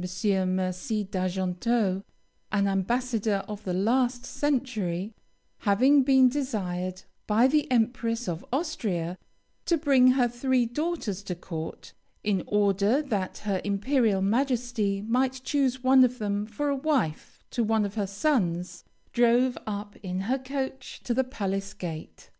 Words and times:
Mercy 0.00 1.02
d'Argenteau, 1.02 2.04
an 2.52 2.68
ambassador 2.68 3.42
of 3.48 3.64
the 3.64 3.72
last 3.74 4.24
century, 4.24 5.12
"having 5.62 6.04
been 6.04 6.28
desired 6.28 7.02
by 7.26 7.48
the 7.48 7.68
Empress 7.68 8.28
of 8.28 8.44
Austria 8.52 9.18
to 9.64 9.76
bring 9.76 10.12
her 10.12 10.28
three 10.28 10.64
daughters 10.66 11.20
to 11.24 11.34
court, 11.34 11.94
in 12.22 12.44
order 12.46 13.02
that 13.02 13.38
her 13.38 13.60
Imperial 13.64 14.22
Majesty 14.22 15.02
might 15.02 15.42
choose 15.42 15.82
one 15.82 16.04
of 16.04 16.20
them 16.20 16.46
for 16.46 16.68
a 16.68 16.76
wife 16.76 17.42
to 17.50 17.64
one 17.64 17.84
of 17.84 17.96
her 17.96 18.06
sons, 18.06 18.84
drove 19.12 19.58
up 19.66 19.96
in 19.96 20.20
her 20.30 20.38
coach 20.38 21.00
to 21.02 21.12
the 21.12 21.24
palace 21.24 21.74
gate. 21.74 22.30